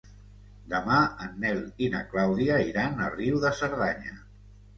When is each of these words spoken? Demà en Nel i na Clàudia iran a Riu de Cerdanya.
Demà 0.69 0.95
en 1.25 1.35
Nel 1.43 1.61
i 1.89 1.89
na 1.97 2.01
Clàudia 2.15 2.57
iran 2.71 2.97
a 2.97 3.11
Riu 3.19 3.39
de 3.45 3.53
Cerdanya. 3.61 4.17